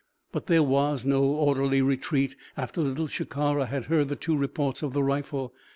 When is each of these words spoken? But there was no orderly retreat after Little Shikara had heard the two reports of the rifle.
But 0.31 0.47
there 0.47 0.63
was 0.63 1.05
no 1.05 1.21
orderly 1.23 1.79
retreat 1.83 2.35
after 2.57 2.81
Little 2.81 3.05
Shikara 3.05 3.67
had 3.67 3.85
heard 3.85 4.09
the 4.09 4.15
two 4.15 4.35
reports 4.35 4.81
of 4.81 4.93
the 4.93 5.03
rifle. 5.03 5.53